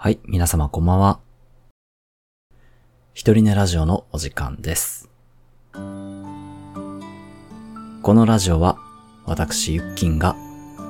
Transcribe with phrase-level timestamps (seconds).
[0.00, 1.18] はい、皆様こんばんは。
[3.14, 5.10] 一人寝ラジオのお時間です。
[5.72, 5.80] こ
[8.14, 8.78] のラジオは、
[9.26, 10.36] 私、ゆっきんが、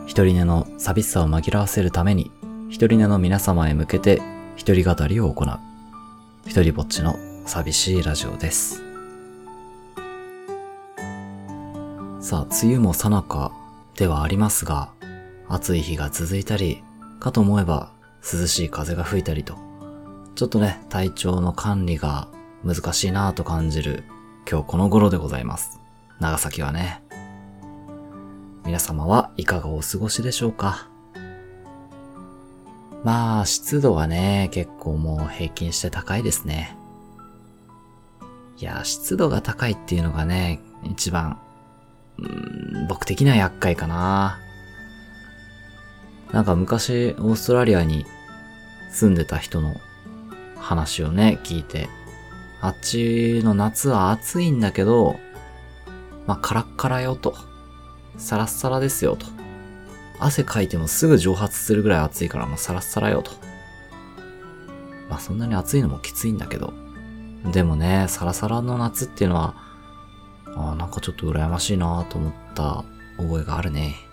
[0.06, 2.30] 一人寝の寂しさを紛らわせるために、
[2.68, 4.20] 一人寝の皆様へ向けて、
[4.56, 5.58] 一人語りを行う、
[6.46, 7.16] 一人ぼっちの
[7.46, 8.82] 寂しいラジオです。
[12.20, 13.52] さあ、梅雨も最中
[13.96, 14.90] ではありますが、
[15.48, 16.82] 暑い日が続いたり、
[17.20, 19.56] かと思えば涼しい風が吹いたりと、
[20.34, 22.28] ちょっとね、体調の管理が
[22.64, 24.04] 難しいなぁと感じる
[24.50, 25.78] 今日この頃でございます。
[26.20, 27.02] 長崎はね。
[28.64, 30.88] 皆様はいかがお過ごしでしょうか？
[33.04, 36.76] まあ、湿度はね、結構もう平均して高いですね。
[38.58, 41.38] いや、湿度が高いっていうのがね、一番、
[42.18, 44.40] うん僕的には厄介かな。
[46.32, 48.06] なんか昔、オーストラリアに
[48.90, 49.80] 住んでた人の
[50.56, 51.88] 話をね、聞いて、
[52.60, 55.18] あっちの夏は暑いんだけど、
[56.26, 57.34] まあ、カラッカラよと。
[58.18, 59.26] サラッサラですよと。
[60.18, 63.30] 汗かいてもすぐ蒸発するぐらい暑いからもうサラッサラよと。
[65.08, 66.74] まあ、そんなに暑いのもきついんだけど。
[67.52, 69.54] でもね、サラサラの夏っていうのは、
[70.56, 72.84] あーなんかちょっと羨ましいなと思った
[73.16, 74.07] 覚えがあるね。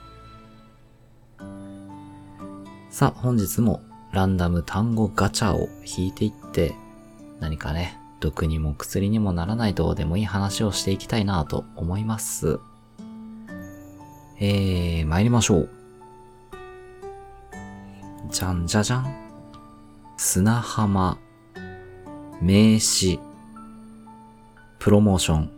[2.95, 3.81] さあ、本日も
[4.13, 6.75] ランダム単語ガチャを引いていって、
[7.41, 12.57] 何かね、毒にも薬にもならないどうでもいい話をしていきたいなと思います。
[14.39, 15.69] えー、参りましょう。
[18.31, 19.13] じゃんじゃじゃん。
[20.15, 21.17] 砂浜、
[22.41, 23.19] 名詞、
[24.79, 25.51] プロモーション。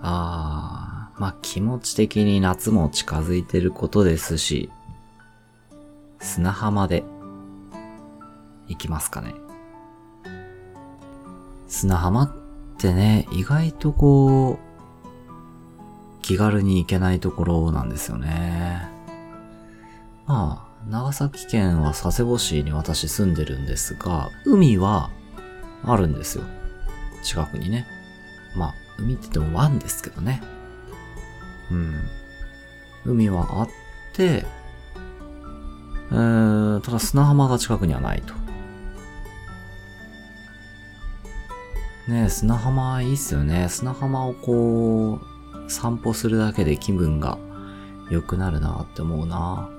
[0.00, 4.70] あー、まあ、気持ち的に夏も近づいてることですし、
[6.32, 7.02] 砂浜で
[8.68, 9.34] 行きますかね。
[11.66, 12.32] 砂浜っ
[12.78, 18.88] てね、意外とこう、気軽に行けないところなんですよね。
[20.28, 25.10] まあ、長崎県は佐世保市に私住んでるんですが、海は
[25.82, 26.44] あるんですよ。
[27.24, 27.88] 近くにね。
[28.54, 30.40] まあ、海って言っても湾ですけどね。
[31.72, 31.94] うん。
[33.04, 33.68] 海はあっ
[34.12, 34.46] て、
[36.12, 38.34] えー、ただ砂浜が近くにはないと。
[42.08, 43.68] ね、砂浜いいっすよね。
[43.68, 45.20] 砂浜をこ
[45.66, 47.38] う、散歩するだけで気分が
[48.10, 49.70] 良くなるなって思うな。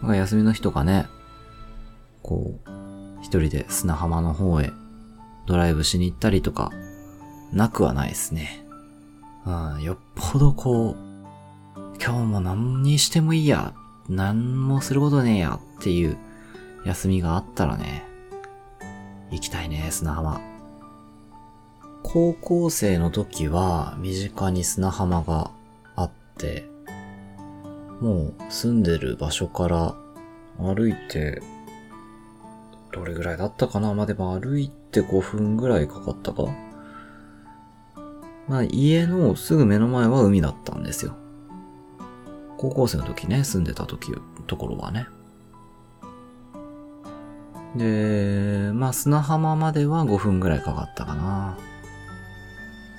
[0.00, 1.06] なんか休みの日とかね、
[2.22, 2.70] こう、
[3.20, 4.72] 一人で砂浜の方へ
[5.46, 6.70] ドライブしに行ったりとか、
[7.52, 8.66] なくはないですね。
[9.44, 10.96] うん、よっぽどこう、
[12.02, 13.74] 今日も何にしてもいいや、
[14.08, 16.16] 何もすることねえやっていう
[16.84, 18.04] 休みがあったらね、
[19.30, 20.40] 行きたいね、砂浜。
[22.02, 25.50] 高校生の時は身近に砂浜が
[25.96, 26.68] あって、
[28.00, 29.96] もう住んでる場所から
[30.58, 31.42] 歩いて、
[32.92, 33.92] どれぐらいだったかな？
[33.92, 36.44] まあ、でも歩いて5分ぐらいかかったか
[38.48, 41.16] まあ家のすぐ目の前は海だったんですよ。
[42.58, 44.12] 高校生の時ね、住んでた時、
[44.46, 45.06] ところはね。
[47.76, 51.58] で、まあ砂浜までは5分ぐらいかかったかな。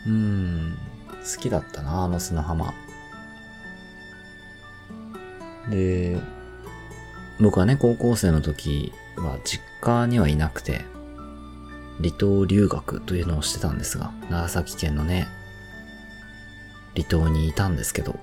[0.05, 0.77] うーん、
[1.19, 2.73] 好きだったな、あの砂浜。
[5.69, 6.17] で、
[7.39, 10.85] 僕はね、高校生の時は実家にはいなくて、
[11.97, 15.27] 離島留学というのをしてたんですが、長崎県のね、
[16.95, 18.19] 離島にいたんですけど、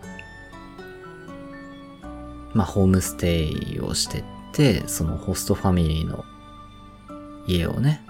[2.54, 6.24] まあ、ホームステイをしてって、そのホストファミリーの
[7.46, 8.02] 家をね、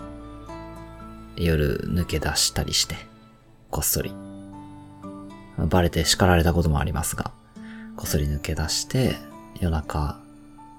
[1.37, 2.97] 夜抜け出したりして、
[3.71, 4.15] こっそり。
[5.56, 7.32] バレて叱られたこともありますが、
[7.97, 9.16] こっそり抜け出して、
[9.60, 10.19] 夜中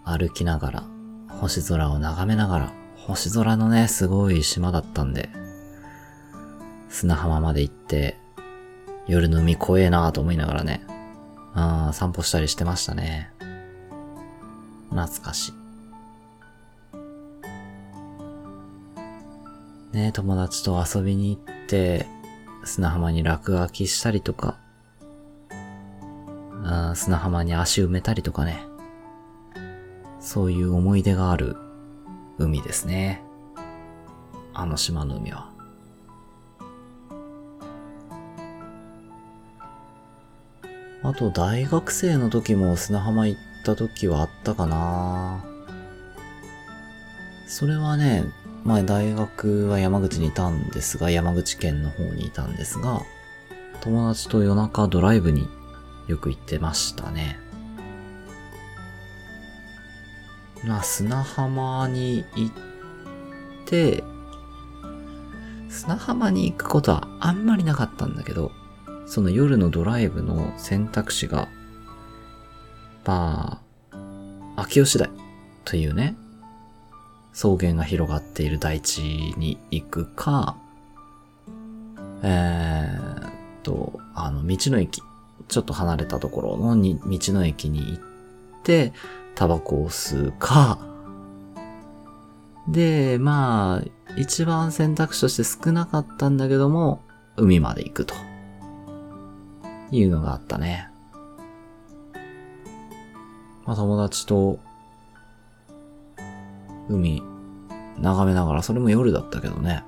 [0.03, 0.83] 歩きながら、
[1.41, 5.29] 星空を眺めながら、星空のね、すごい島だったんで、
[6.89, 8.17] 砂浜まで行って、
[9.07, 10.85] 夜の海怖えなぁと思いながらね、
[11.53, 13.34] あ散歩したりしてましたね。
[14.95, 15.53] 懐かしい。
[19.95, 22.05] ね友達と遊びに行って、
[22.63, 24.57] 砂浜に落書きしたりとか、
[26.95, 28.65] 砂浜に足埋めたりとかね。
[30.19, 31.55] そういう思い出がある
[32.39, 33.21] 海ですね。
[34.53, 35.51] あの島の海は。
[41.03, 45.43] あと大学生の時も砂浜行っった時はあったかな
[47.47, 48.25] それはね、
[48.63, 53.01] 前大学は山口にいたんですが、山口県の方にいたんですが、
[53.81, 55.47] 友達と夜中ドライブに
[56.07, 57.39] よく行ってましたね。
[60.63, 62.53] まあ、砂浜に行っ
[63.65, 64.03] て、
[65.69, 68.51] 砂浜に行くことはあんまりなかったんだけど、
[69.05, 71.47] その夜のドライブの選択肢が、
[73.05, 73.61] ま
[73.91, 75.09] あ、秋吉台
[75.63, 76.15] というね、
[77.33, 79.01] 草原が広がっている大地
[79.37, 80.57] に行くか、
[82.23, 83.31] えー、っ
[83.63, 85.01] と、あの、道の駅、
[85.47, 88.93] ちょっと離れたところのに道の駅に行って、
[89.35, 90.79] タバコを吸うか、
[92.67, 97.03] で、まあ、一番選択肢として少なかったんだけども、
[97.37, 98.15] 海まで行くと。
[99.91, 100.89] いうのがあったね。
[103.65, 104.59] まあ友達と、
[106.89, 107.23] 海、
[107.99, 109.83] 眺めながら、それも夜だったけどね。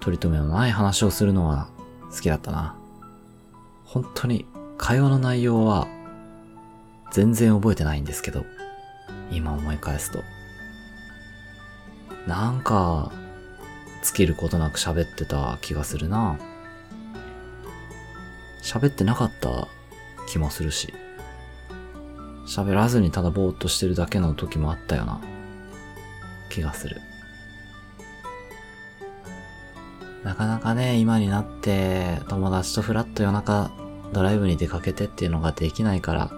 [0.00, 1.68] 取り留めのない話をするのは
[2.10, 2.74] 好きだったな。
[3.84, 4.46] 本当に
[4.76, 5.86] 会話の内容は
[7.12, 8.44] 全然覚えてないんですけど、
[9.30, 10.24] 今思い返すと。
[12.26, 13.12] なんか、
[14.02, 16.36] 尽きることなく喋ってた気がするな。
[18.62, 19.68] 喋ってなかった
[20.28, 20.92] 気もするし。
[22.46, 25.20] 喋らずにただぼーっとしてるだけの時もあったよな。
[26.50, 27.00] 気がする。
[30.24, 33.72] なかなかね、今になって友達とフラッと夜中
[34.12, 36.30] ドライブに出かけてっていうのができないから、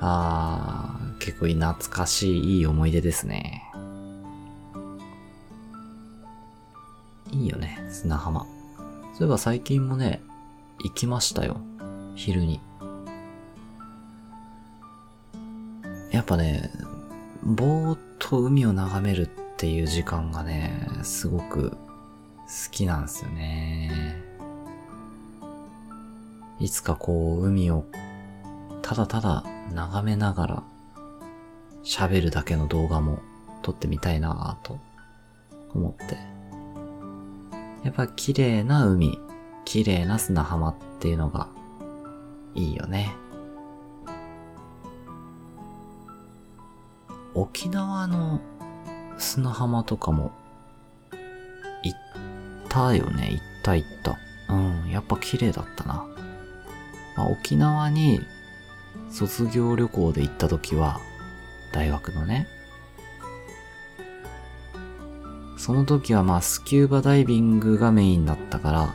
[0.00, 3.62] あー、結構懐かしいいい思い出ですね。
[7.30, 8.46] いいよね、砂浜。
[9.14, 10.22] そういえば最近もね、
[10.82, 11.60] 行きましたよ。
[12.20, 12.60] 昼に。
[16.10, 16.70] やっぱね、
[17.42, 19.26] ぼーっと海を眺めるっ
[19.56, 21.76] ていう時間がね、すごく好
[22.70, 24.22] きなんですよね。
[26.58, 27.86] いつかこう海を
[28.82, 30.62] ただただ眺めながら
[31.82, 33.20] 喋るだけの動画も
[33.62, 34.78] 撮ってみたいなぁと
[35.74, 36.18] 思って。
[37.82, 39.18] やっぱ綺麗な海、
[39.64, 41.48] 綺麗な砂浜っていうのが
[42.54, 43.14] いいよね。
[47.34, 48.40] 沖縄の
[49.18, 50.32] 砂浜とかも
[51.82, 51.98] 行っ
[52.68, 53.30] たよね。
[53.32, 54.18] 行った行った。
[54.48, 56.06] うん、やっぱ綺麗だったな。
[57.16, 58.20] まあ、沖縄に
[59.10, 61.00] 卒業旅行で行った時は、
[61.72, 62.46] 大学のね。
[65.56, 68.94] その時はまあスキューバダイビングがメインだったから、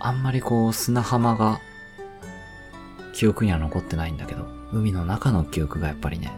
[0.00, 1.60] あんまりこう砂浜が
[3.12, 6.32] 記憶には残ってないんだけど、海の中の記憶がやっぱりね。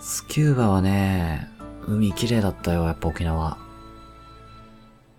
[0.00, 1.48] スキューバはね、
[1.86, 3.56] 海綺麗だったよ、やっぱ沖縄。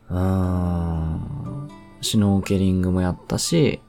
[0.10, 1.70] うーん。
[2.02, 3.82] シュノーケリングもやったし、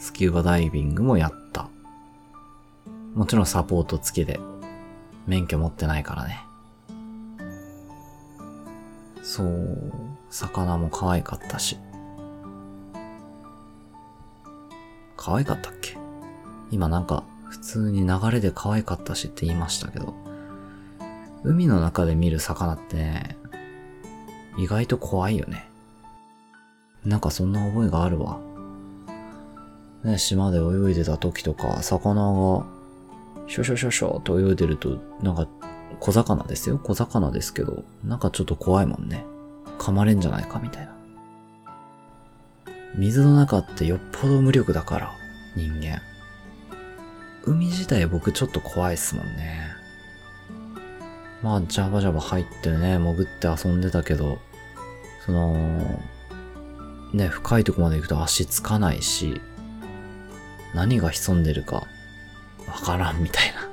[0.00, 1.68] スキューバダイビングもやった。
[3.14, 4.40] もちろんサポート付きで。
[5.26, 6.42] 免許持ってないからね。
[9.22, 9.92] そう、
[10.30, 11.76] 魚も可愛かったし。
[15.18, 15.98] 可愛かったっけ？
[16.70, 20.14] 今なんか普通に流れで可愛かったしって言いましたけど、
[21.44, 23.36] 海の中で見る魚ってね、
[24.56, 25.68] 意外と怖いよね。
[27.04, 28.38] なんかそんな覚えがあるわ。
[30.04, 32.66] ね、島で泳いでた時とか、魚が
[33.48, 35.48] ショショショショと泳いでると、なんか、
[36.00, 36.78] 小魚ですよ？
[36.78, 39.24] 小魚ですけど、なんかちょっと怖いもんね。
[39.78, 40.94] 噛まれんじゃないかみたいな。
[42.98, 45.12] 水の中ってよっぽど無力だから、
[45.54, 46.02] 人間。
[47.44, 49.68] 海自体僕ちょっと怖いっすもんね。
[51.40, 54.40] まあ、ジャバジャバ入ってね、潜って遊んでたけど、
[55.24, 56.00] その、
[57.14, 59.40] ね、深いとこまで行くと足つかないし、
[60.74, 61.86] 何が潜んでるか
[62.66, 63.68] わからんみたいな。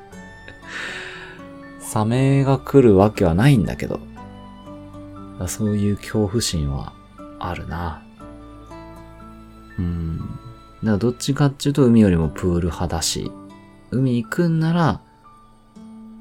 [1.79, 3.99] サメが来るわけはないんだけど、
[5.47, 6.93] そういう恐怖心は
[7.39, 8.04] あるな。
[9.79, 10.17] うん。
[10.17, 10.29] だか
[10.81, 13.31] らどっちかっていうと海よりもプール派だし、
[13.91, 15.01] 海行くんなら、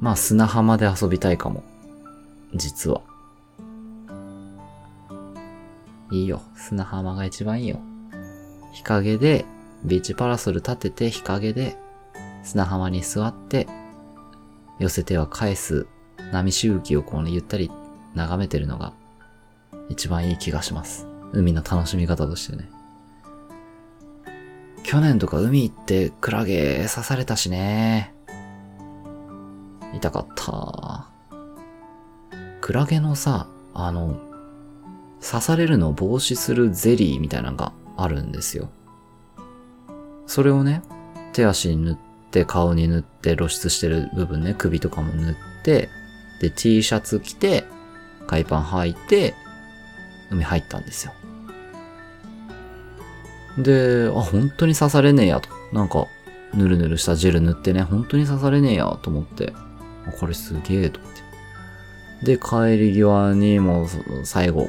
[0.01, 1.63] まあ砂浜で遊びたいかも。
[2.55, 3.01] 実は。
[6.11, 6.43] いいよ。
[6.55, 7.81] 砂浜が一番いいよ。
[8.73, 9.45] 日陰で、
[9.85, 11.77] ビーチパラソル立てて日陰で
[12.43, 13.67] 砂浜に座って、
[14.79, 15.87] 寄せては返す
[16.33, 17.71] 波しぶきをこうね、ゆったり
[18.15, 18.93] 眺めてるのが
[19.89, 21.07] 一番いい気がします。
[21.33, 22.71] 海の楽しみ方としてね。
[24.85, 28.15] 去年とか海行ってクラゲ刺されたしね。
[29.95, 31.09] 痛かった。
[32.61, 34.21] クラゲのさ、あの、
[35.21, 38.69] 刺されるのを防止するゼリーみたいなのがあるんですよ。
[40.27, 40.83] それをね、
[41.33, 41.97] 手足に塗っ
[42.31, 45.89] て、顔に塗って、露出してる部分ね、首とかも塗って、
[46.41, 47.65] で、T シャツ着て、
[48.27, 49.35] 海パン履いて、
[50.31, 51.13] 海入ったんですよ。
[53.59, 55.49] で、あ、本当に刺されねえやと。
[55.73, 56.07] なんか、
[56.55, 58.99] ぬるぬるしたジェル塗ってね、本当に刺されねえや。
[59.03, 59.53] と思って、
[60.07, 61.13] あこれすげえと思っ
[62.21, 62.37] て。
[62.37, 63.89] で、帰り際にもう
[64.25, 64.69] 最後、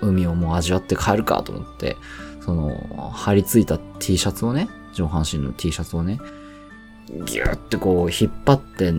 [0.00, 1.42] 海をもう味わって帰るか。
[1.42, 1.96] と思って、
[2.40, 6.18] その、張り付いた T シャツをね、上半身の T シャツをね、
[7.24, 8.94] ギューってこう引っ張って、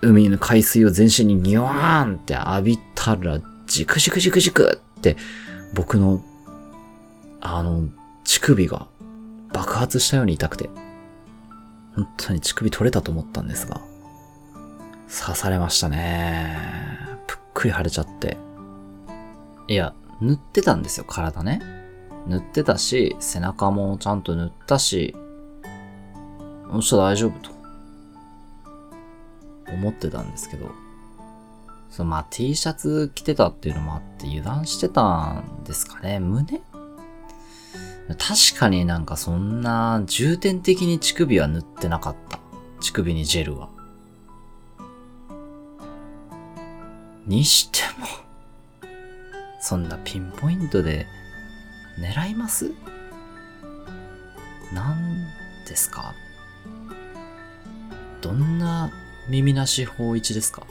[0.00, 5.16] 海の海水を全身にギュワーンって浴びたら、ジクジクジクジクって、
[5.74, 6.22] 僕の、
[7.40, 7.88] あの、
[8.38, 8.86] 乳首が
[9.52, 10.70] 爆発したように痛くて、
[11.96, 13.80] 本当に乳首取れたと思ったんですが、
[15.08, 16.56] 刺されましたね。
[17.26, 18.36] ぷっくり腫れちゃって。
[19.66, 21.60] いや、塗ってたんですよ、体ね。
[22.28, 25.16] 塗ってたし、背中もちゃんと塗ったし、
[26.72, 27.50] そしたら大丈夫と。
[29.70, 30.70] 思ってたんですけど、
[31.90, 36.20] そのまあ T シャツ着てたっていうのもあって油断してたんですかね。
[36.20, 36.62] 胸
[38.16, 42.38] 確かになんかそんな重点的に乳首は塗ってなかった。
[42.80, 43.68] 乳首にジェルは。
[47.26, 48.06] にしても、
[49.60, 51.06] そんなピンポイントで
[52.00, 52.72] 狙います？
[54.72, 55.26] なん
[55.66, 56.14] ですか？
[58.22, 58.90] どんな
[59.28, 60.66] 耳なし法一ですか？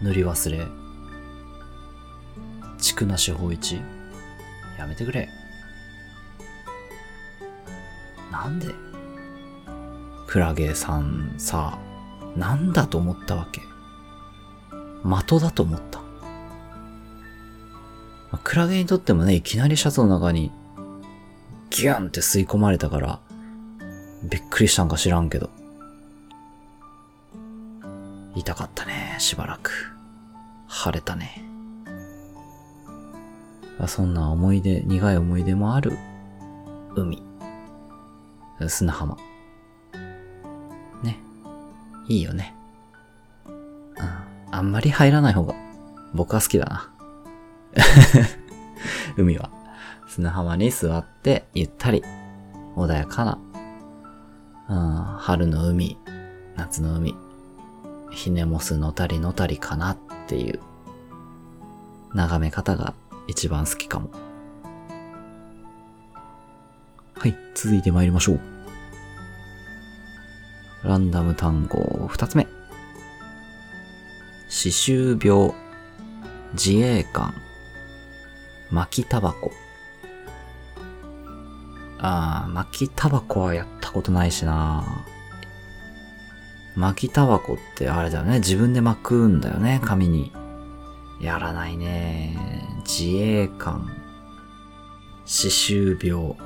[0.00, 0.66] 塗り忘れ。
[2.78, 3.80] 畜なし法一？
[4.78, 5.28] やめてくれ。
[8.34, 8.74] なんで？
[10.26, 11.78] クラゲさんさ、
[12.36, 13.60] なんだと思ったわけ？
[15.04, 16.00] 的だと思った。
[18.42, 20.50] クラゲにとってもね、いきなりシャツの中に
[21.70, 23.20] ギュンって吸い込まれたから、
[24.24, 25.48] びっくりしたんか知らんけど。
[28.34, 29.92] 痛かったね、しばらく。
[30.68, 31.44] 腫れたね。
[33.86, 35.96] そんな思い出、苦い思い出もある
[36.96, 37.22] 海。
[38.68, 39.16] 砂浜。
[41.02, 41.18] ね。
[42.08, 42.54] いいよね。
[43.46, 43.54] うん。
[44.50, 45.54] あんまり入らない方が
[46.14, 46.90] 僕は好きだな。
[49.16, 49.50] 海は。
[50.14, 52.04] 砂浜に座ってゆったり
[52.76, 53.38] 穏やか
[54.68, 55.98] な、春の海、
[56.54, 57.16] 夏の海、
[58.12, 60.60] ひねもすのたりのたりかなっていう
[62.14, 62.94] 眺め方が
[63.26, 64.10] 一番好きかも。
[67.24, 68.40] はい、続いて参りましょう。
[70.82, 72.46] ランダム単語二つ目。
[74.46, 75.54] 歯周病、
[76.52, 77.32] 自衛官、
[78.70, 79.50] 巻きタバコ。
[81.96, 85.06] あー、巻きタバコはやったことないしな
[86.76, 88.40] 巻きタバコってあれだよね。
[88.40, 90.30] 自分で巻くんだよね、紙に。
[91.22, 92.36] やらないね。
[92.86, 93.88] 自衛官。
[95.24, 96.36] 歯周病。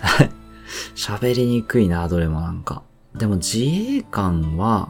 [0.94, 2.82] 喋りにくいな、どれもなんか。
[3.14, 4.88] でも自衛官は、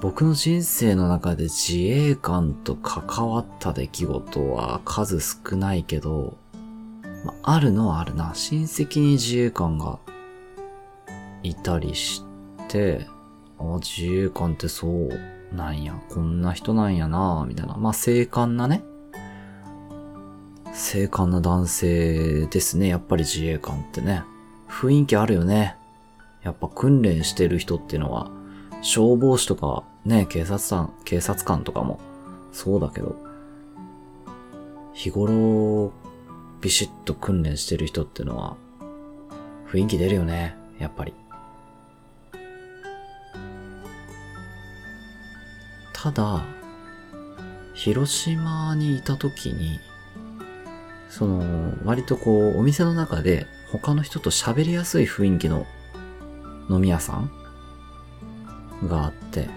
[0.00, 6.36] 僕の人生の中で自衛官と関わった出来事は数少ないけど、
[7.24, 8.32] まあ、るのはあるな。
[8.34, 9.98] 親戚に自衛官が
[11.42, 12.22] いたりし
[12.68, 13.06] て、
[13.58, 17.74] あ、自衛官ってそうなんや、こんな人なんやな、みたいな。
[17.76, 18.84] まあ、精悍なね。
[20.74, 24.24] 精悍な男性ですね、やっぱり自衛官ってね。
[24.68, 25.76] 雰囲気あるよね。
[26.42, 28.28] やっぱ訓練してる人っていうのは、
[28.82, 32.00] 消防士とかね、警察官、警察官とかも
[32.52, 33.16] そうだけど、
[34.92, 35.92] 日頃
[36.60, 38.56] ビシッと訓練してる人っていうのは、
[39.70, 41.14] 雰囲気出るよね、やっぱり。
[45.92, 46.44] ただ、
[47.74, 49.78] 広島にいた時に、
[51.16, 55.64] その、割とこう、お店の中で他の人と喋りやすい雰囲気の
[56.68, 57.30] 飲み屋さん？
[58.88, 59.48] があって、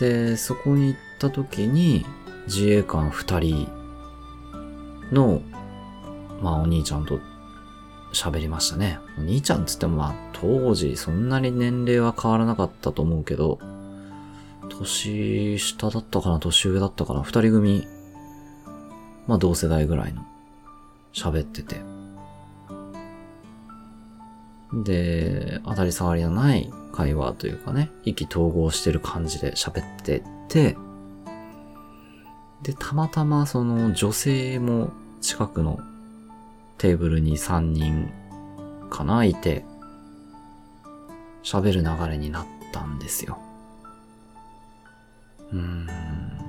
[0.00, 2.04] で、そこに行った時に、
[2.48, 3.68] 自衛官二人
[5.12, 5.42] の、
[6.42, 7.20] まあお兄ちゃんと
[8.12, 8.98] 喋りましたね。
[9.16, 13.60] お兄ちゃんつってもまあ当時そんなに年齢は変わらなかったと思うけど、
[14.70, 16.40] 年下だったかな？
[16.40, 17.22] 年上だったかな？
[17.22, 17.86] 二人組
[19.26, 20.24] まあ同世代ぐらいの
[21.12, 21.80] 喋ってて。
[24.72, 30.76] で、当たり障りのない会話というかね、意気投合してる感じで喋ってて、
[32.62, 34.90] で、たまたまその女性も
[35.20, 35.78] 近くの
[36.78, 38.10] テーブルに3人
[38.90, 39.64] かないて、
[41.42, 43.38] 喋る流れになったんですよ。
[45.52, 46.43] うーん。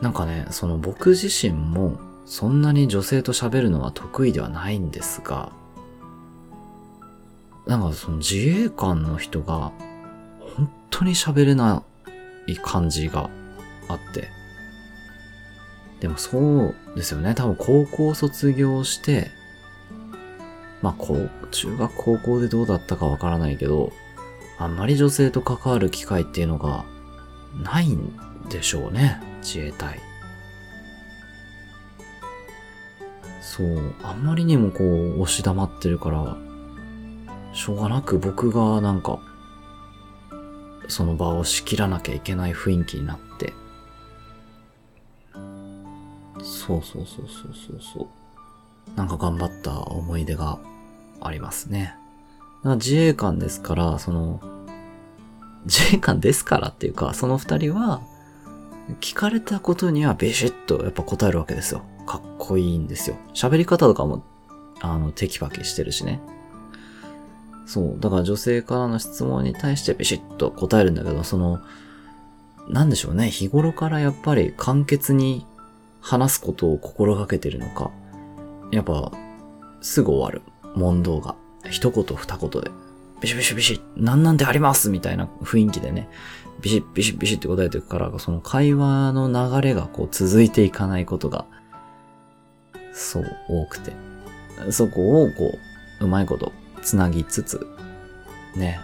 [0.00, 5.52] なんかね、その僕自身もそんなに女性と喋るのは得意ではないんですが、
[7.66, 9.72] なんかその自衛官の人が
[10.56, 11.84] 本当に喋れな
[12.46, 13.30] い感じが
[13.88, 14.28] あって。
[16.00, 17.34] でもそうですよね。
[17.34, 19.30] 多分高校卒業して、
[20.80, 23.92] まあ、こう、中学高校でどうだったかわからないけど、
[24.58, 26.86] あんまり女性と関わる機会っていうのが
[27.62, 28.18] ないん
[28.50, 29.20] でしょうね。
[29.40, 29.98] 自衛隊。
[33.40, 36.36] そう、あんまりにもこう、押し黙ってるから、
[37.52, 39.18] しょうがなく僕がなんか、
[40.88, 43.54] その場を仕切らなきゃいけない雰囲気になって。
[46.42, 48.08] そうそうそうそうそうそ
[48.94, 48.96] う。
[48.96, 50.58] なんか頑張った思い出が
[51.20, 51.94] ありますね。
[52.64, 54.40] 自衛官ですから、その、
[55.64, 58.00] 自衛官ですからっていうか、その二人は、
[59.00, 61.82] 聞かれたことにはビシッとやっぱ答えるわけですよ。
[62.06, 63.16] かっこいいんですよ。
[63.34, 64.24] 喋り方とかも、
[64.80, 66.20] あの、テキパキしてるしね。
[67.66, 68.00] そう。
[68.00, 71.60] だから女性からの質問に対してビシッと答えるんだけど、その、
[72.68, 73.30] なんでしょうね。
[73.30, 75.46] 日頃からやっぱり簡潔に
[76.00, 77.90] 話すことを心がけてるのか。
[78.72, 79.12] やっぱ、
[79.80, 80.42] すぐ終わる。
[80.74, 81.36] 問答が。
[81.68, 82.70] 一言二言で。
[83.20, 86.08] ビシビシビシ、なんなんでありますみたいな雰囲気でね。
[86.60, 91.46] ビシッビシッビシッって答えていくから、その会話の流れがこう続いていかないことが、
[92.92, 93.92] そう、多くて。
[94.70, 95.58] そこをこ
[96.00, 97.66] う、うまいことつなぎつつ、
[98.56, 98.78] ね、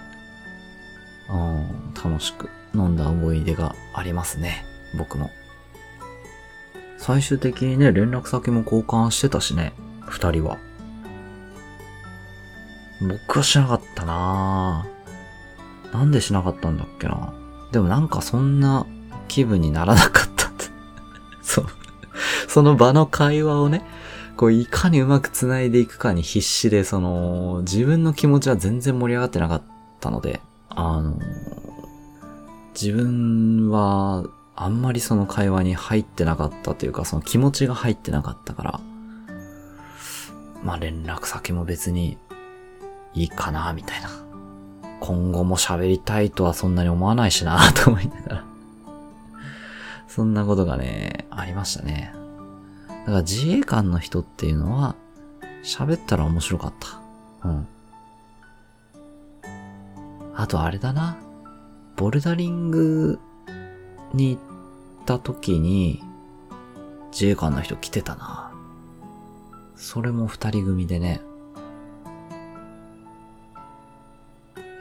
[1.28, 4.64] うん、楽しく飲んだ思い出がありますね。
[4.96, 5.30] 僕も。
[6.98, 9.72] 最終的にね、連絡先も交換してたしね、
[10.06, 10.58] 二人は。
[13.00, 15.92] 僕はしなかったなぁ。
[15.92, 17.32] なんでしなかったんだっけな
[17.72, 18.86] でもなんかそんな
[19.28, 20.66] 気分にならなかったって。
[21.42, 21.66] そう。
[22.48, 23.82] その場の会話をね、
[24.36, 29.62] こう、いかにうまく繋いでいくかに必死で、その、自分の気持ちは全然盛り上がってなかっ
[30.00, 31.18] たので、あの、
[32.74, 34.24] 自分は、
[34.54, 38.80] あんまりその会話に入ってなかったというか、その気持ちが入ってなかったから、
[40.62, 42.16] まあ連絡先も別に
[43.14, 44.25] いいかな、みたいな。
[45.00, 48.44] 今後も喋りたいとはそんなに思わないしな、と思いながら。
[50.08, 52.12] そんなことがね、ありましたね。
[52.88, 54.96] だから自衛官の人っていうのは、
[55.62, 57.48] 喋ったら面白かった。
[57.48, 57.68] うん。
[60.34, 61.16] あとあれだな。
[61.96, 63.18] ボルダリング
[64.12, 64.42] に行っ
[65.04, 66.02] た時に、
[67.10, 68.52] 自衛官の人来てたな。
[69.76, 71.20] それも二人組でね。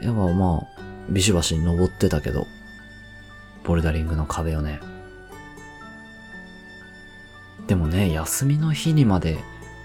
[0.02, 0.80] やっぱまあ、
[1.10, 2.46] ビシバシに登ってたけど、
[3.64, 4.80] ボルダリングの壁をね。
[7.66, 9.38] でもね、休みの日にまで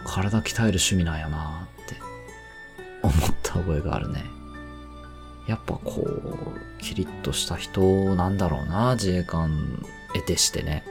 [0.06, 1.96] 体鍛える趣味なんやなって
[3.02, 4.24] 思った覚えがあるね。
[5.48, 7.82] やっぱこう、キリッとした人
[8.16, 10.84] なんだろうな、自衛官得てしてね。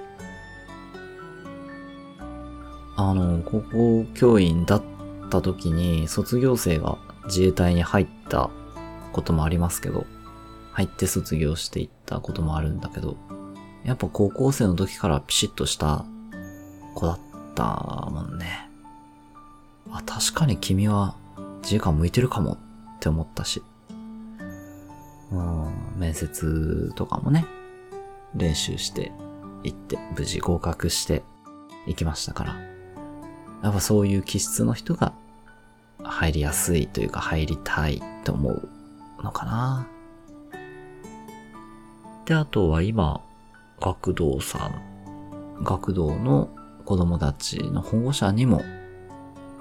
[2.97, 4.83] あの、高校教員だっ
[5.31, 8.51] た時に卒業生が自衛隊に入った
[9.13, 10.07] こともありますけど、
[10.73, 13.17] 入って卒業していったこともあるんだけど、
[13.85, 16.05] やっぱ高校生の時からピシッとした
[16.95, 17.21] 子だっ
[17.55, 18.69] たもんね。
[19.91, 21.17] あ、確かに君は
[21.63, 22.59] 自衛官向いてるかもっ
[23.01, 23.63] て思ったし。
[25.33, 27.47] うん、面接とかもね、
[28.35, 29.13] 練習して
[29.63, 31.23] 行って、無事合格して
[31.87, 32.57] 行きましたから。
[33.63, 35.13] やっぱそういう気質の人が
[36.03, 38.69] 入りやすいというか入りたいと思う
[39.23, 39.87] のかな。
[42.25, 43.23] で、あとは今、
[43.81, 46.49] 学童さん、学童の
[46.85, 48.63] 子供たちの保護者にも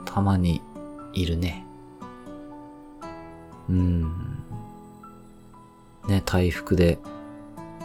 [0.06, 0.62] たまに
[1.14, 1.66] いるね。
[3.70, 4.44] うん。
[6.08, 7.00] ね、体服で、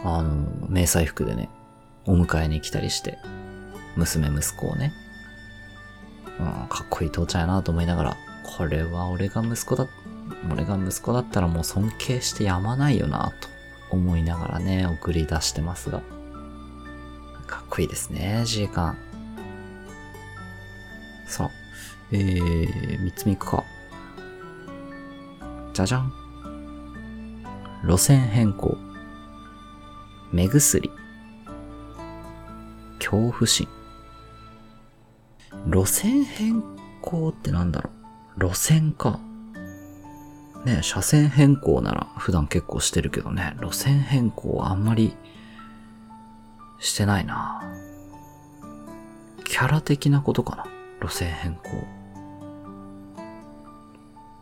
[0.03, 1.49] あの、迷彩服でね、
[2.05, 3.17] お迎えに来たりして、
[3.95, 4.93] 娘息子をね、
[6.39, 8.17] うん、かっこいい父ちゃんやなと思いながら、
[8.57, 9.87] これは俺が息子だ、
[10.51, 16.01] 俺が息子だったらもう尊敬してやまないよなと思いながらね、送り出してますが。
[17.47, 18.97] かっこいいですね、自衛官。
[21.27, 21.49] さあ、
[22.11, 23.63] えー、三つ目いくか。
[25.73, 26.11] じゃじゃん。
[27.83, 28.77] 路線変更。
[30.31, 30.89] 目薬。
[32.99, 33.67] 恐怖心。
[35.67, 36.63] 路線変
[37.01, 37.89] 更ってなんだろ
[38.37, 38.49] う？
[38.49, 39.19] 路線か。
[40.65, 45.15] ね、車線変更なら普段結構してるけどね、路線変更はあんまり
[46.79, 47.61] してないな
[49.43, 50.65] キャラ的なことかな？
[51.01, 51.69] 路線変更。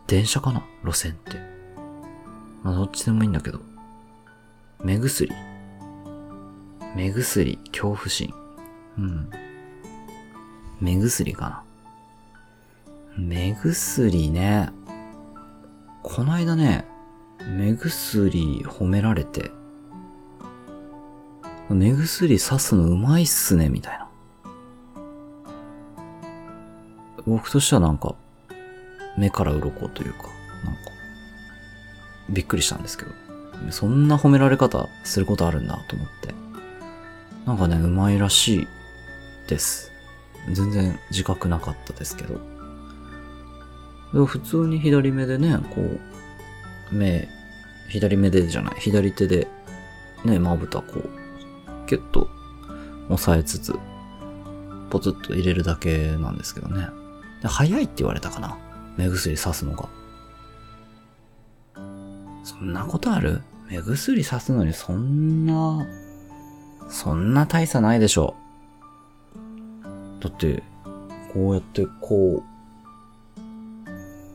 [0.08, 0.64] 電車かな？
[0.84, 1.38] 路線って。
[2.64, 3.60] まあ、どっちでもいいんだけど。
[4.82, 5.30] 目薬。
[6.96, 8.34] 目薬、恐怖心。
[8.98, 9.30] うん。
[10.80, 11.64] 目薬かな。
[13.18, 14.72] 目薬ね。
[16.04, 16.86] こないだね、
[17.48, 19.52] 目薬褒められて、
[21.70, 24.10] 目薬刺すのうまいっすね、みたいな。
[27.26, 28.16] 僕としてはなんか、
[29.18, 30.32] 目から鱗というか、なんか、
[32.30, 33.12] びっくりしたんですけど、
[33.72, 36.36] そんな褒められ方することあるんだと思って。
[37.46, 38.68] なんかね、うまいらしい
[39.48, 39.90] です。
[40.52, 42.53] 全然自覚なかったですけど。
[44.14, 47.28] 普通に左目でね、こう、目、
[47.90, 49.48] 左目でじゃない、左手で、
[50.24, 51.10] ね、まぶたこう、
[51.88, 52.30] キュッと
[53.10, 53.74] 押さえつつ、
[54.90, 56.88] ポツッと入れるだけなんですけどね。
[57.42, 58.58] で早いって言われたかな。
[58.96, 59.90] 目薬さすのが。
[62.44, 63.42] そんなことある？
[63.70, 65.86] 目薬さすのにそんな、
[66.88, 68.36] そんな大差ないでしょ。
[70.20, 70.62] だって、
[71.34, 72.53] こうやってこう、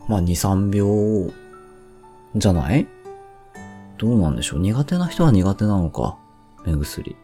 [0.09, 1.33] まあ2、3秒
[2.35, 2.87] じゃない？
[3.99, 4.61] どうなんでしょう？
[4.61, 6.17] 苦手な人は苦手なのか？
[6.65, 7.15] 目薬。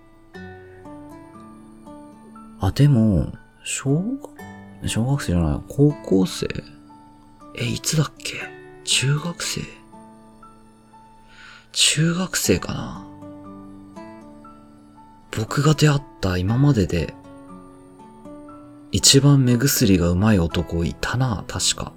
[2.61, 3.33] あ、でも、
[3.64, 3.94] 小
[4.83, 6.47] 学、小学生じゃない、高校生？
[7.57, 8.35] え、いつだっけ？
[8.85, 9.62] 中学生？
[11.73, 13.07] 中学生かな？
[15.37, 17.14] 僕が出会った今までで、
[18.92, 21.92] 一番目薬がうまい男いたな、確か。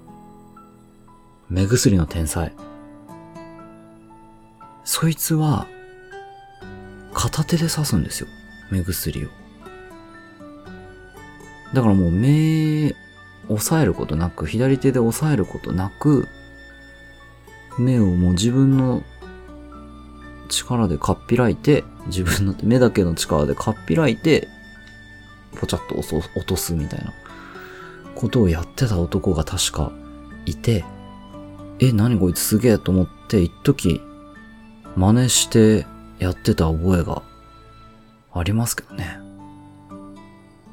[1.50, 2.52] 目薬の天才。
[4.84, 5.66] そいつは、
[7.14, 8.28] 片手で刺すんですよ。
[8.70, 9.28] 目薬を。
[11.72, 12.94] だからもう目、
[13.48, 16.26] 押さえることなく、左手で押さえることなく、
[17.78, 19.02] 目をもう自分の
[20.48, 24.48] 力でかっぴらいて、自分の目だけの力でかっぴらいて、
[25.56, 27.12] ポチャッと落とすみたいな
[28.14, 29.92] ことをやってた男が確か
[30.44, 30.84] いて、
[31.80, 34.00] え、何こいつすげえと思って、一時、
[34.96, 35.86] 真似して
[36.18, 37.22] やってた覚えが
[38.32, 39.20] ありますけどね。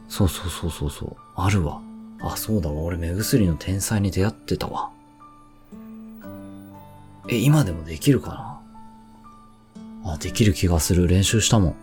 [0.08, 1.16] そうそうそうそうそう。
[1.36, 1.82] あるわ。
[2.22, 2.82] あ、そうだわ。
[2.82, 4.90] 俺目薬の天才に出会ってたわ。
[7.30, 8.62] え、今でもできるか
[10.04, 10.12] な？
[10.14, 11.08] あ、できる気がする。
[11.08, 11.76] 練習したもん。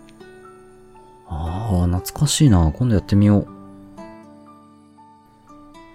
[1.29, 2.73] ああ、懐かしいな。
[2.73, 3.49] 今度やってみよう。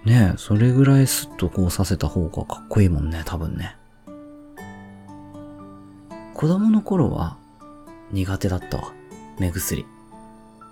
[0.08, 3.76] ねえ、それぐらいスッとこうさせた方がかっこいいもんね、多分ね。
[6.34, 7.36] 子供の頃は
[8.14, 8.94] 苦手だったわ。
[9.38, 9.86] 目薬。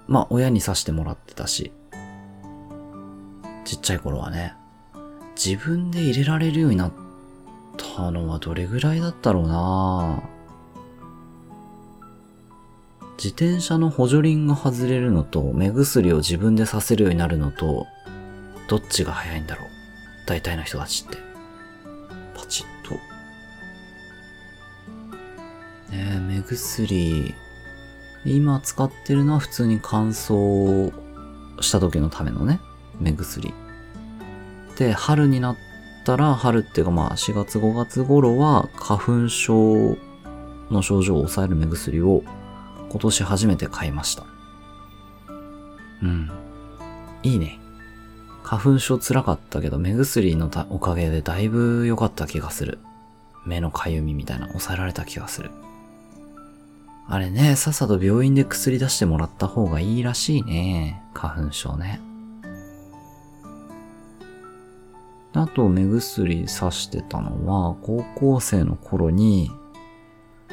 [0.07, 1.73] まあ、親に刺してもらってたし。
[3.65, 4.53] ちっちゃい頃はね。
[5.35, 6.93] 自分で入れられるようになっ
[7.75, 10.23] たのはどれぐらいだったろうな
[13.17, 17.85] 自転車の補助輪が外れるのと、目薬を自分でさせるようになるのと、
[18.67, 19.67] どっちが早いんだろう？
[20.25, 21.17] 大体の人たちって。
[22.33, 22.95] パチッと。
[25.91, 27.35] ねえ、目薬、
[28.25, 30.91] 今使ってるのは普通に乾燥
[31.61, 32.59] した時のためのね、
[32.99, 33.53] 目薬。
[34.77, 35.57] で、春になっ
[36.03, 39.95] たら、春っていうかまあ4月5月頃は花粉症
[40.71, 42.23] の症状を抑える目薬を
[42.89, 44.23] 今年初めて買いました。
[46.01, 46.31] うん。
[47.23, 47.59] いいね。
[48.45, 52.77] 花粉症辛かったけど目薬のおかげでだいぶ良かった気がする。
[53.43, 55.49] 目のかゆみみたいな抑えられた気がする。
[57.07, 61.01] あれね、さっさと病院で薬出してもらった方がいいらしいね。
[61.15, 61.99] 花粉症ね。
[65.33, 69.49] あと、目薬さしてたのは、高校生の頃に、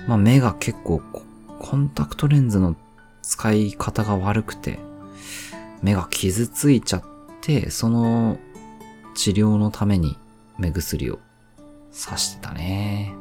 [0.09, 1.03] まあ目が結構
[1.59, 2.75] コンタクトレンズの
[3.21, 4.79] 使い方が悪くて、
[5.83, 7.12] 目が傷ついちゃって
[7.43, 8.39] て、その
[9.15, 10.17] 治療のために
[10.59, 11.19] 目薬を
[11.91, 13.15] さしてたね。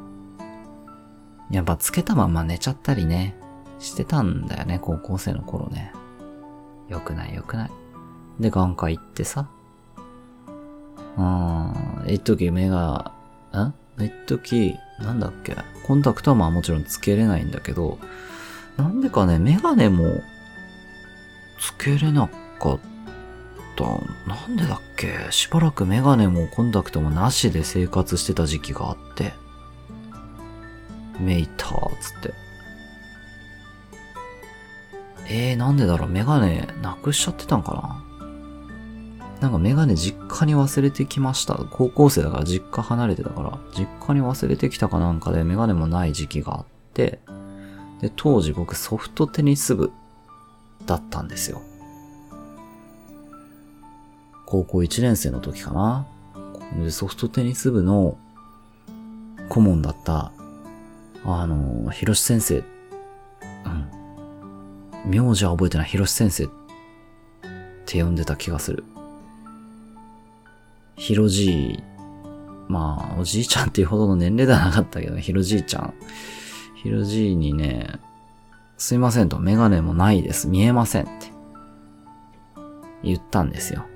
[1.50, 3.34] やっぱつけたまま寝ちゃったりね、
[3.78, 5.92] してたんだよね、高校生の頃ね。
[6.88, 7.70] よくないよくない。
[8.40, 9.50] で、眼科行ってさ。
[11.18, 13.12] うん、一時目が、
[13.52, 15.54] ん一時、なんだっけ？
[15.86, 17.98] コンタクトはまあもちろんつけれないんだけど、
[18.78, 20.22] なんでかね、メガネも、
[21.60, 22.91] つけれなかった。
[24.26, 25.26] なんでだっけ？
[25.30, 29.32] しばらくメガネもコンタクトもなしで生活してた時期があって。
[31.20, 32.34] 目いたーっつって。
[35.28, 36.08] えー、なんでだろう？
[36.08, 38.04] メガネなくしちゃってたんかな？
[39.40, 41.54] なんかメガネ実家に忘れてきました。
[41.54, 46.64] 高校生だから実家離れてたから、実家に忘れてきたかなんかでメガネもない時期があっ
[46.94, 47.20] て、
[48.00, 49.90] で、当時僕ソフトテニス部
[50.86, 51.60] だったんですよ。
[54.52, 56.06] 高校1年生の時かな。
[56.90, 58.18] ソフトテニス部の
[59.48, 60.30] 顧問だった、
[61.24, 62.62] あの、ひろし先生、う
[65.08, 65.10] ん。
[65.10, 66.48] 名字は覚えてないひろし先生っ
[67.86, 68.84] て呼んでた気がする。
[70.96, 71.82] ひろじい、
[72.68, 75.94] まあ、おじいちゃんっていうほどの年齢ではなかったけど、ひろじいちゃん。
[76.74, 78.00] ひろじいにね、
[78.76, 80.46] すいませんと、メガネもないです。
[80.46, 81.32] 見えませんって。
[83.02, 83.86] 言ったんですよ。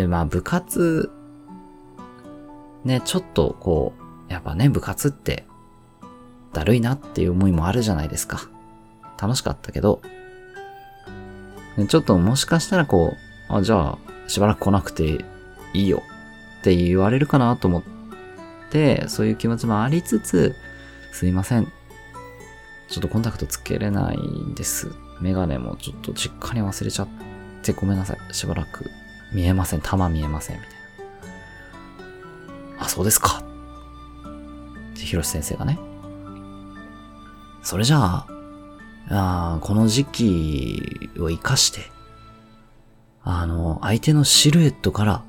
[0.00, 1.10] で、まあ、部活、
[2.84, 3.92] ね、ちょっとこ
[4.28, 5.44] う、やっぱね、部活って、
[6.54, 8.48] だるいなっていう思いもあるじゃないですか。
[9.20, 10.00] 楽しかったけど、
[11.88, 13.12] ちょっともしかしたらこ
[13.50, 15.24] う、あ、じゃあ、しばらく来なくて
[15.74, 16.02] いいよ
[16.60, 17.82] って言われるかなと思っ
[18.70, 20.54] て、そういう気持ちもありつつ、
[21.12, 21.70] すいません。
[22.88, 24.90] ちょっとコンタクトつけれないんです。
[25.20, 27.08] メガネもちょっと実家に忘れちゃっ
[27.62, 28.34] てごめんなさい。
[28.34, 28.90] しばらく
[29.32, 29.80] 見えません。
[29.80, 30.56] 玉見えません。
[30.56, 30.74] みたい
[32.78, 32.84] な。
[32.84, 33.42] あ、そうですか。
[34.92, 35.78] ってヒロシ先生がね。
[37.62, 38.26] それじゃあ、
[39.10, 41.80] あこの時期を活かして、
[43.22, 45.22] あの、相手のシルエットから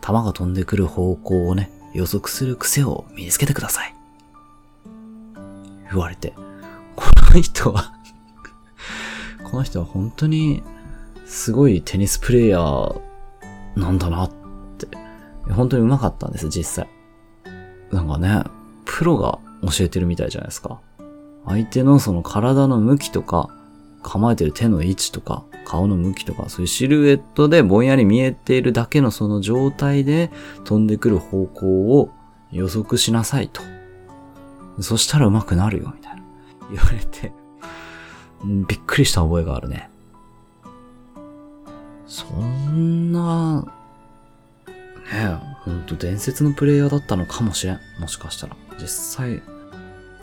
[0.00, 3.94] 弾が飛んでくる方向をね、予測する癖を身につけてください。
[5.90, 6.34] 言われて、
[6.94, 7.96] この人は
[9.50, 10.62] この人は本当に
[11.24, 13.00] すごいテニスプレイヤー
[13.76, 14.30] なんだなっ
[14.78, 14.88] て、
[15.52, 16.88] 本当に上手かったんです、実際。
[17.92, 18.42] なんかね、
[18.84, 20.80] プロが教えてるみたいじゃないですか。
[21.46, 23.50] 相手のその体の向きとか、
[24.02, 30.30] 構えてる手の位置とか、顔の向きとか、そういうシルエットでぼんやり見えているだけのその状態で
[30.64, 32.10] 飛んでくる方向を
[32.52, 33.62] 予測しなさいと。
[34.80, 36.22] そしたら上手くなるよ、みたいな。
[36.70, 37.32] 言われて、
[38.44, 39.90] びっくりした覚えがあるね。
[42.06, 44.72] そんな、ね
[45.12, 47.80] え、ほんと伝説のプレイヤーだったのかもしれん。
[47.98, 48.56] もしかしたら。
[48.78, 49.42] 実際、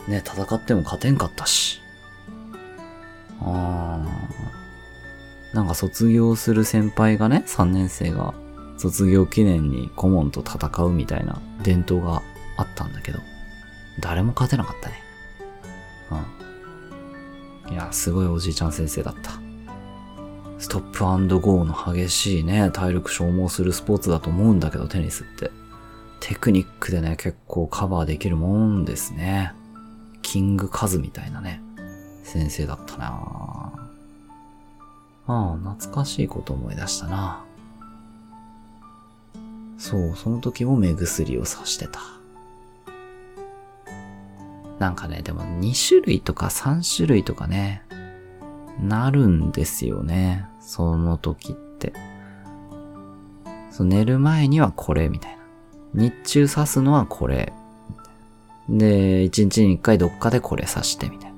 [0.08, 1.80] ね、戦っても勝てんかったし。
[3.40, 8.34] あーなんか卒業する先輩がね、3年生が
[8.76, 12.22] 卒業記念に顧問と戦うみたいな伝統が
[12.56, 13.20] あったんだけど、
[14.00, 15.02] 誰も勝てなかったね。
[17.68, 17.72] うん。
[17.72, 19.43] いや、すごいおじいちゃん先生だった。
[20.58, 25.50] ストップゴーの激しいね、体力消耗するスポーツだと思うんだけど、テニスって。
[26.20, 29.52] テクニックでね、結構カバーできるもんですね。
[30.22, 31.60] キングカズみたいなね。
[32.22, 33.04] 先生だったな
[35.26, 37.44] ああ、懐かしいこと思い出したな。
[39.78, 42.00] そう、その時も目薬をさしてた。
[44.78, 47.82] なんかね、でも2種類とか3種類とかね、
[48.80, 50.46] なるんですよね。
[50.60, 51.92] その時って。
[53.70, 55.38] そう寝る前にはこれみたいな。
[55.94, 57.52] 日中刺すのはこれ。
[58.68, 61.36] で、1日に1回どっかでこれ刺してみたいな。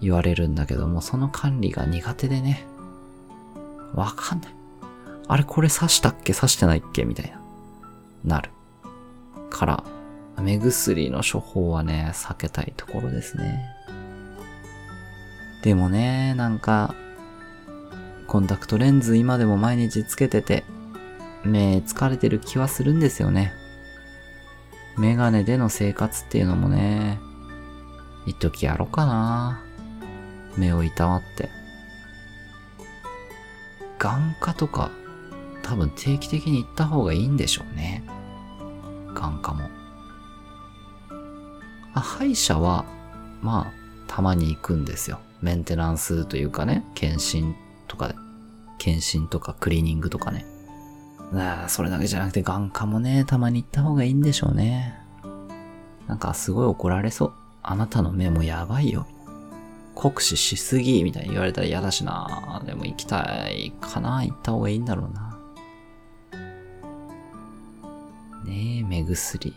[0.00, 2.64] 言われるんだけども、その管理が苦手でね、
[3.94, 4.54] わかんない。
[5.26, 6.32] あれこれ刺したっけ？
[6.32, 7.04] 刺してないっけ？
[7.04, 7.40] みたいな、
[8.36, 8.50] なる。
[9.50, 9.84] から、
[10.40, 13.64] 目薬の処方はね、避けたいところですね。
[15.62, 16.94] でもね、なんか、
[18.26, 20.64] コンタクトレンズ今でも毎日つけてて、
[21.44, 23.52] 目疲れてる気はするんですよね。
[24.96, 27.18] メガネでの生活っていうのもね、
[28.26, 29.62] 一時やろうかな。
[30.56, 31.48] 目をいたわって。
[33.98, 34.90] 眼科とか
[35.62, 38.02] 多分定期的に行った方がいいんでしょうね。
[39.14, 39.68] 眼科も。
[41.94, 42.84] あ、歯医者は、
[43.42, 43.72] まあ、
[44.06, 45.20] たまに行くんですよ。
[45.40, 47.54] メンテナンスというかね、検診
[47.86, 48.14] とか。
[48.78, 50.46] 検診とかクリーニングとかね。
[51.34, 54.98] あそれだけじゃなくて眼科もね、たまに行った方がいいんでしょうね。
[56.06, 57.32] なんかすごい怒られそう。
[57.62, 59.06] あなたの目もやばいよ。
[59.94, 62.62] 酷使しすぎみたいに言われたら嫌だしな。
[62.64, 65.38] でも行きたいかな行った方がいいんだろうな。
[68.44, 69.52] ねえ、目薬。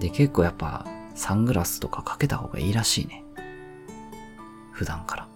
[0.00, 3.22] で、結構やっぱ、サングラスとかかけた方がいいらしいね。
[4.76, 5.28] 普段から。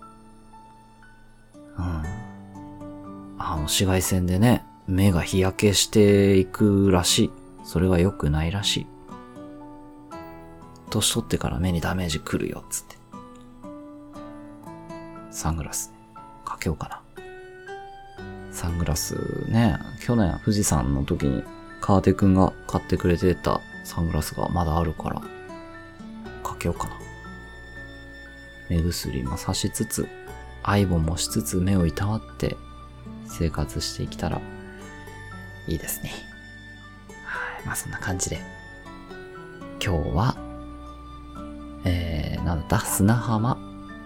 [1.79, 2.05] うん。
[3.39, 7.31] あの、紫外線でね、目が日焼けしていくらしい。
[7.65, 8.87] それは良くないらしい。
[10.91, 12.97] 年取ってから目にダメージ来るよ、つって。
[15.31, 15.91] サングラス、
[16.45, 17.01] かけようかな。
[18.53, 21.43] サングラスね、去年富士山の時に
[21.81, 25.23] 川手くんが買ってくれてたサングラスがまだあるから、
[26.43, 27.00] かけようかな。
[28.71, 30.09] 目薬もさしつつ、
[30.63, 32.57] アイボもしつつ目をいたわって
[33.27, 34.41] 生活していきたら
[35.67, 36.13] いいですね。
[37.25, 37.67] はい。
[37.67, 38.41] まあそんな感じで。
[39.85, 40.37] 今日は、
[41.85, 42.79] えー、なんだった？
[42.81, 43.59] 砂浜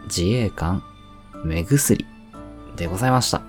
[0.04, 0.82] 自衛官
[1.44, 2.06] 目薬
[2.76, 3.42] でございました。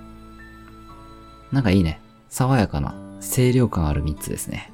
[1.50, 2.00] なんかいいね。
[2.28, 4.70] 爽やかな清涼感ある3つですね。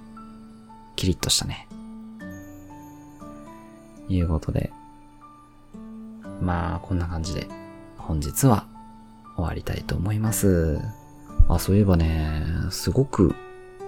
[0.97, 1.69] キリッとしたね。
[4.09, 4.73] いうことで。
[6.43, 7.49] まあ、こんな感じで、
[7.97, 8.67] 本日は
[9.37, 10.81] 終わりたいと思います。
[11.49, 13.35] あ、そういえばね、すごく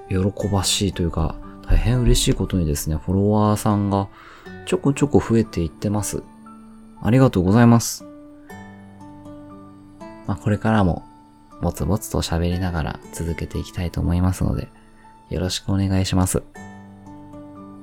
[0.08, 1.36] 喜ばしいというか、
[1.66, 4.08] 大変嬉しいことにですね、フォロワーさんが
[4.66, 6.22] ちょこちょこ増えていってます。
[7.02, 8.04] ありがとうございます。
[10.26, 11.04] まあ、これからも、
[11.60, 14.68] もつもつと喋りながら続けていきたいと思いますので、
[15.30, 16.42] よろしくお願いします。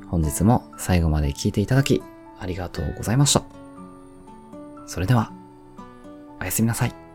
[0.08, 2.02] 本日も最後まで聞いていただき、
[2.40, 3.61] ありがとうございました。
[4.92, 5.32] それでは、
[6.42, 7.11] おやすみなさい。